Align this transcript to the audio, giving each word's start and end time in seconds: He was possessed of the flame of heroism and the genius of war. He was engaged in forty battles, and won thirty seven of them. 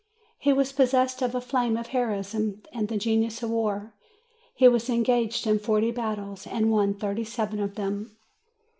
He 0.39 0.51
was 0.51 0.71
possessed 0.73 1.21
of 1.21 1.31
the 1.31 1.39
flame 1.39 1.77
of 1.77 1.85
heroism 1.89 2.63
and 2.73 2.87
the 2.87 2.97
genius 2.97 3.43
of 3.43 3.51
war. 3.51 3.93
He 4.55 4.67
was 4.67 4.89
engaged 4.89 5.45
in 5.45 5.59
forty 5.59 5.91
battles, 5.91 6.47
and 6.47 6.71
won 6.71 6.95
thirty 6.95 7.23
seven 7.23 7.59
of 7.59 7.75
them. 7.75 8.17